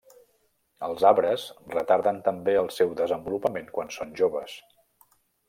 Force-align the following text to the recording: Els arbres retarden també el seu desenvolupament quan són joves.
Els 0.85 1.03
arbres 1.09 1.43
retarden 1.75 2.17
també 2.29 2.57
el 2.63 2.71
seu 2.79 2.97
desenvolupament 3.03 3.71
quan 3.77 3.95
són 3.99 4.19
joves. 4.23 4.59